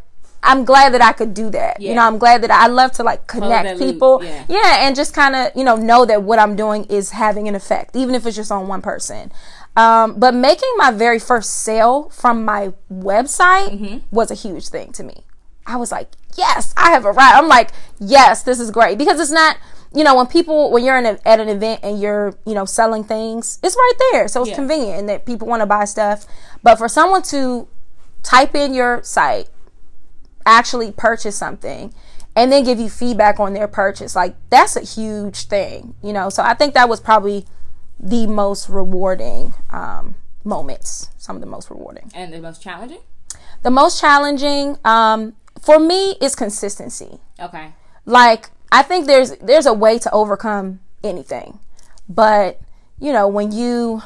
[0.46, 1.82] I'm glad that I could do that.
[1.82, 4.24] You know, I'm glad that I love to like connect people.
[4.48, 4.86] yeah.
[4.88, 7.96] and just kind of, you know, know that what I'm doing is having an effect,
[7.96, 9.32] even if it's just on one person.
[9.76, 13.98] Um, but making my very first sale from my website Mm-hmm.
[14.12, 15.24] was a huge thing to me.
[15.66, 17.36] I was like, yes, I have arrived.
[17.38, 19.58] I'm like, yes, this is great because it's not,
[19.94, 22.66] you know, when people, when you're in a, at an event and you're, you know,
[22.66, 24.28] selling things, it's right there.
[24.28, 24.56] So it's Yeah.
[24.56, 26.26] convenient and that people want to buy stuff.
[26.64, 27.68] But for someone to
[28.24, 29.50] type in your site,
[30.46, 31.94] actually purchase something,
[32.36, 36.30] and then give you feedback on their purchase, like that's a huge thing, you know.
[36.30, 37.46] So I think that was probably
[38.00, 42.12] the most rewarding um, moments, some of the most rewarding.
[42.14, 43.00] And the most challenging?
[43.64, 47.20] The most challenging um, for me is consistency.
[47.40, 47.74] Okay.
[48.06, 51.60] Like I think there's there's a way to overcome anything,
[52.10, 52.60] but
[53.00, 54.04] you know when you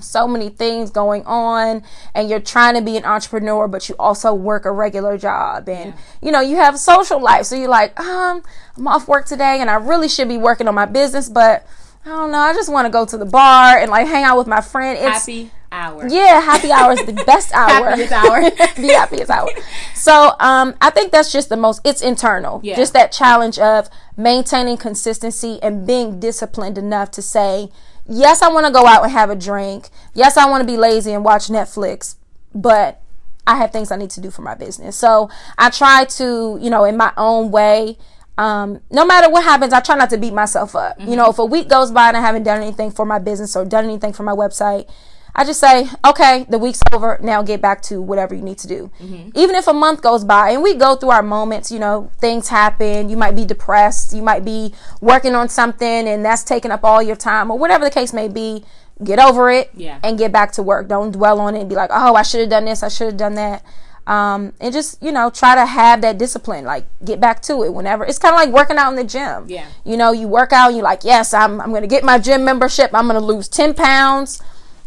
[0.00, 1.82] so many things going on
[2.14, 5.94] and you're trying to be an entrepreneur but you also work a regular job and
[6.22, 8.42] you know you have social life so you're like um
[8.76, 11.66] i'm off work today and i really should be working on my business but
[12.04, 14.38] i don't know i just want to go to the bar and like hang out
[14.38, 16.06] with my friend it's Happy hour.
[16.08, 17.88] yeah, happy hour is the best hour.
[17.88, 18.40] Happiest hour.
[18.76, 19.48] the happiest hour.
[19.94, 21.80] So um, I think that's just the most.
[21.84, 22.60] It's internal.
[22.62, 22.76] Yeah.
[22.76, 27.70] Just that challenge of maintaining consistency and being disciplined enough to say,
[28.06, 29.88] yes, I want to go out and have a drink.
[30.14, 32.16] Yes, I want to be lazy and watch Netflix,
[32.54, 33.00] but
[33.46, 34.96] I have things I need to do for my business.
[34.96, 37.98] So I try to, you know, in my own way.
[38.38, 40.98] Um, no matter what happens, I try not to beat myself up.
[40.98, 43.54] You know, if a week goes by and I haven't done anything for my business
[43.54, 44.88] or done anything for my website,
[45.34, 47.18] I just say, okay, the week's over.
[47.22, 48.90] Now get back to whatever you need to do.
[49.34, 52.48] Even if a month goes by and we go through our moments, you know, things
[52.48, 53.08] happen.
[53.08, 54.12] You might be depressed.
[54.14, 57.84] You might be working on something and that's taking up all your time or whatever
[57.84, 58.64] the case may be.
[59.02, 59.98] Get over it Yeah.
[60.04, 60.86] and get back to work.
[60.86, 62.82] Don't dwell on it and be like, oh, I should have done this.
[62.82, 63.64] I should have done that.
[64.06, 66.64] Um, and just, you know, try to have that discipline.
[66.66, 68.04] Like, get back to it whenever.
[68.04, 69.46] It's kind of like working out in the gym.
[69.48, 69.66] Yeah.
[69.84, 72.18] You know, you work out and you're like, yes, I'm, I'm going to get my
[72.18, 72.90] gym membership.
[72.94, 74.42] I'm going to lose 10 pounds.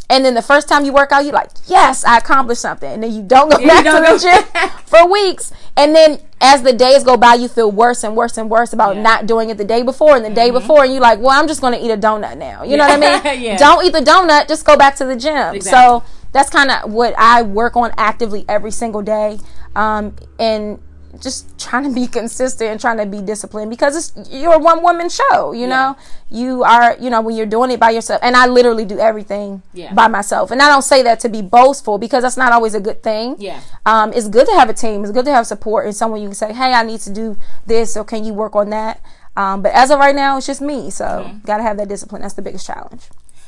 [0.10, 2.92] And then the first time you work out, you're like, yes, I accomplished something.
[2.92, 5.52] And then you don't go back don't to the gym for weeks.
[5.76, 8.90] And then as the days go by, you feel worse and worse and worse about
[8.90, 8.94] Yeah.
[8.96, 9.04] Mm-hmm.
[9.04, 10.84] not doing it the day before and the day before.
[10.84, 12.64] And you're like, well, I'm just going to eat a donut now.
[12.64, 13.42] You know what I mean?
[13.46, 13.58] Yeah.
[13.58, 15.56] Don't eat the donut, just go back to the gym.
[15.56, 15.72] Exactly.
[15.72, 19.40] So that's kind of what I work on actively every single day.
[19.76, 20.80] Um, and
[21.22, 24.82] just trying to be consistent and trying to be disciplined because it's you're a one
[24.84, 25.96] woman show, you know.
[26.30, 28.20] You are, you know, when you're doing it by yourself.
[28.24, 29.94] And I literally do everything Yeah.
[29.94, 30.52] by myself.
[30.52, 33.36] And I don't say that to be boastful because that's not always a good thing.
[33.40, 33.62] Yeah.
[33.86, 35.04] Um, it's good to have a team.
[35.04, 37.38] It's good to have support and someone you can say, "Hey, I need to do
[37.66, 39.00] this, or can you work on that?"
[39.38, 40.90] Um, but as of right now, it's just me.
[40.90, 41.38] So Mm-hmm.
[41.46, 42.22] got to have that discipline.
[42.22, 43.04] That's the biggest challenge.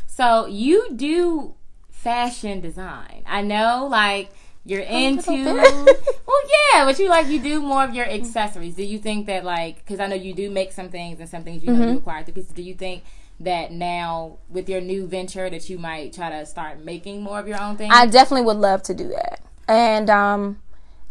[0.07, 1.53] So you do
[1.91, 3.23] fashion design.
[3.25, 4.31] I know, like
[4.67, 5.31] you're into.
[5.45, 6.41] well,
[6.73, 8.75] yeah, but you like you do more of your accessories.
[8.75, 11.43] Do you think that like because I know you do make some things and some
[11.43, 11.91] things you know Mm-hmm.
[11.93, 12.51] you acquire the pieces.
[12.51, 13.03] Do you think
[13.39, 17.47] that now with your new venture that you might try to start making more of
[17.47, 17.93] your own things?
[17.95, 19.39] I definitely would love to do that.
[19.67, 20.59] And um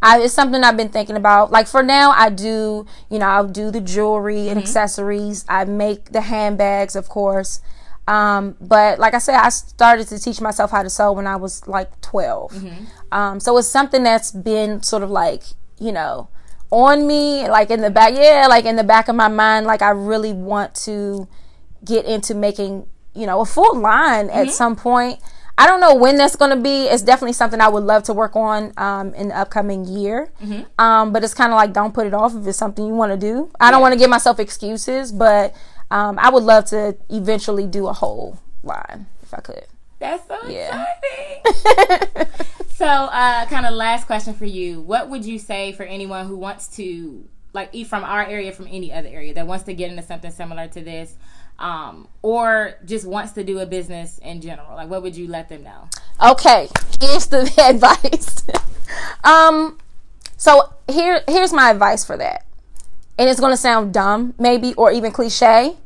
[0.03, 1.51] I, it's something I've been thinking about.
[1.51, 5.45] Like for now, I do, you know, I'll do the jewelry and accessories.
[5.49, 7.61] I make the handbags, of course.
[8.09, 11.37] Um, but like I said, I started to teach myself how to sew when I
[11.37, 12.65] was like 12.
[13.13, 15.43] Um, so it's something that's been sort of like,
[15.79, 16.29] you know,
[16.71, 19.67] on me, like in the back, yeah, like in the back of my mind.
[19.67, 21.27] Like I really want to
[21.85, 25.21] get into making, you know, a full line at some point.
[25.59, 26.85] I don't know when that's going to be.
[26.85, 30.31] It's definitely something I would love to work on um, in the upcoming year.
[30.79, 33.13] Um, but it's kind of like don't put it off if it's something you want
[33.13, 33.51] to do.
[33.59, 35.55] I don't want to give myself excuses, but
[35.91, 39.67] um, I would love to eventually do a whole line if I could.
[39.99, 40.85] That's so Yeah.
[41.47, 42.27] exciting.
[42.75, 46.37] so, uh, kind of last question for you: What would you say for anyone who
[46.37, 49.91] wants to like eat from our area, from any other area that wants to get
[49.91, 51.15] into something similar to this,
[51.59, 54.75] um, or just wants to do a business in general?
[54.77, 55.89] Like, what would you let them know?
[56.23, 56.69] Okay,
[57.01, 58.45] here's the advice.
[59.25, 59.79] um,
[60.37, 62.45] so here here's my advice for that,
[63.19, 65.77] and it's gonna sound dumb, maybe, or even cliche,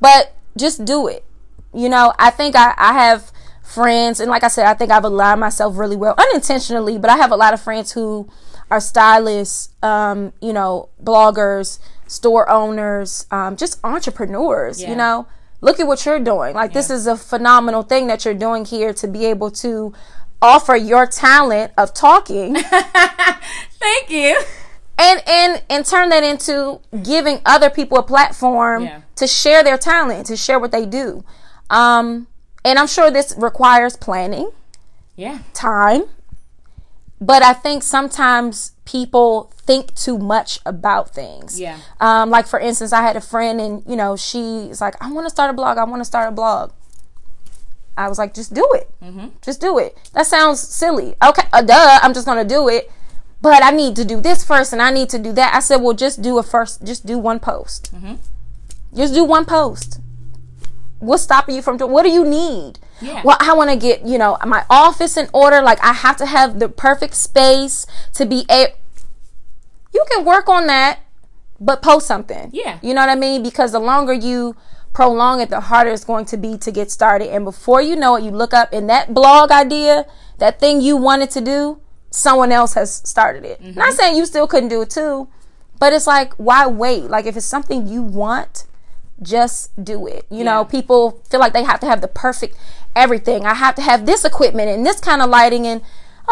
[0.00, 1.24] but just do it.
[1.72, 3.30] You know, I think I, I have
[3.62, 7.16] friends, and like I said, I think I've aligned myself really well, unintentionally, but I
[7.16, 8.28] have a lot of friends who
[8.70, 14.90] are stylists, um, you know, bloggers, store owners, um, just entrepreneurs, yeah.
[14.90, 15.26] you know.
[15.62, 16.54] Look at what you're doing.
[16.54, 16.74] Like, yeah.
[16.74, 19.92] this is a phenomenal thing that you're doing here to be able to
[20.40, 22.54] offer your talent of talking.
[23.78, 24.40] Thank you.
[25.02, 29.00] And, and and turn that into giving other people a platform yeah.
[29.16, 31.24] to share their talent, to share what they do.
[31.70, 32.26] Um,
[32.66, 34.50] and I'm sure this requires planning.
[35.16, 35.38] Yeah.
[35.54, 36.02] Time.
[37.18, 41.58] But I think sometimes people think too much about things.
[41.58, 41.78] Yeah.
[42.00, 45.26] Um, like for instance, I had a friend and you know, she's like, I want
[45.26, 45.78] to start a blog.
[45.78, 46.72] I want to start a blog.
[47.96, 48.90] I was like, just do it.
[49.02, 49.28] Mm-hmm.
[49.42, 49.96] Just do it.
[50.14, 51.14] That sounds silly.
[51.22, 51.98] Okay, uh, duh.
[52.02, 52.90] I'm just gonna do it.
[53.42, 55.54] But I need to do this first, and I need to do that.
[55.54, 56.84] I said, well, just do a first.
[56.84, 57.94] Just do one post.
[57.94, 58.16] Mm-hmm.
[58.94, 60.00] Just do one post
[61.00, 63.22] what's stopping you from doing what do you need yeah.
[63.24, 66.26] well i want to get you know my office in order like i have to
[66.26, 68.66] have the perfect space to be a
[69.92, 71.00] you can work on that
[71.58, 74.54] but post something yeah you know what i mean because the longer you
[74.92, 78.16] prolong it the harder it's going to be to get started and before you know
[78.16, 80.04] it you look up in that blog idea
[80.36, 83.78] that thing you wanted to do someone else has started it mm-hmm.
[83.78, 85.28] not saying you still couldn't do it too
[85.78, 88.66] but it's like why wait like if it's something you want
[89.22, 90.26] just do it.
[90.30, 90.44] You yeah.
[90.44, 92.56] know, people feel like they have to have the perfect
[92.96, 93.44] everything.
[93.46, 95.82] I have to have this equipment and this kind of lighting and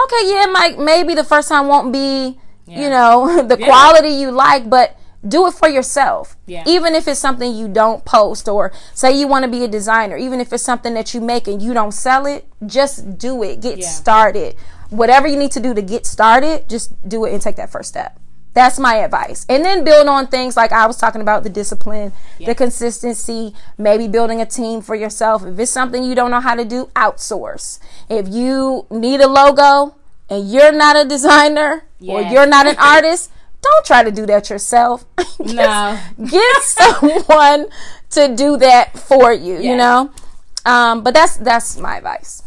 [0.04, 2.80] okay, yeah, Mike, maybe the first time won't be, yeah.
[2.80, 3.66] you know, the yeah.
[3.66, 6.36] quality you like, but do it for yourself.
[6.46, 6.62] Yeah.
[6.66, 10.16] Even if it's something you don't post or say you want to be a designer,
[10.16, 13.60] even if it's something that you make and you don't sell it, just do it.
[13.60, 14.54] Get started.
[14.90, 17.90] Whatever you need to do to get started, just do it and take that first
[17.90, 18.18] step.
[18.55, 19.46] That's my advice.
[19.48, 22.48] And then build on things like I was talking about the discipline, yeah.
[22.48, 25.44] the consistency, maybe building a team for yourself.
[25.44, 27.79] If it's something you don't know how to do, outsource.
[28.09, 29.94] If you need a logo
[30.29, 32.14] and you're not a designer yeah.
[32.14, 33.31] or you're not an artist,
[33.62, 35.05] don't try to do that yourself.
[35.40, 36.01] No.
[36.27, 37.68] get someone
[38.11, 39.70] to do that for you, yeah.
[39.70, 40.11] you know?
[40.66, 42.42] Um, but that's that's my advice.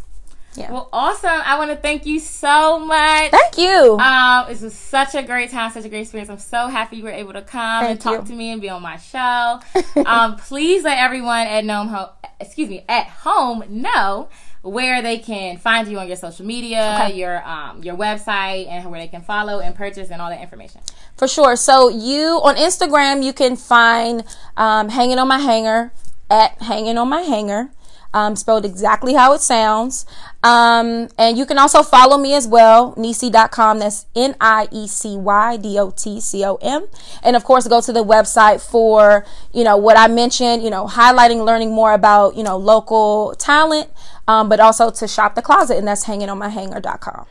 [0.55, 0.71] Yeah.
[0.71, 1.29] Well, awesome.
[1.29, 3.31] I want to thank you so much.
[3.31, 3.97] Thank you.
[3.97, 6.29] Um, it was such a great time, such a great experience.
[6.29, 8.27] I'm so happy you were able to come thank and talk you.
[8.27, 9.59] to me and be on my show.
[10.05, 12.09] um, please let everyone at home,
[12.39, 14.29] excuse me, at home know
[14.61, 17.17] where they can find you on your social media, okay.
[17.17, 20.81] your um, your website, and where they can follow and purchase and all that information.
[21.17, 21.55] For sure.
[21.55, 24.23] So you on Instagram, you can find
[24.57, 25.93] um, hanging on my hanger
[26.29, 27.71] at hanging on my hanger
[28.13, 30.05] um, spelled exactly how it sounds.
[30.43, 33.79] Um, and you can also follow me as well, Niecy.com.
[33.79, 36.87] That's N I E C Y D O T C O M.
[37.23, 40.87] And of course, go to the website for, you know, what I mentioned, you know,
[40.87, 43.89] highlighting, learning more about, you know, local talent,
[44.27, 45.77] um, but also to shop the closet.
[45.77, 47.25] And that's hangingonmyhanger.com.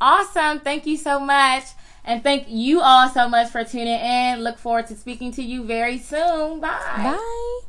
[0.00, 0.60] Awesome.
[0.60, 1.64] Thank you so much.
[2.06, 4.40] And thank you all so much for tuning in.
[4.40, 6.60] Look forward to speaking to you very soon.
[6.60, 6.78] Bye.
[6.96, 7.60] Bye.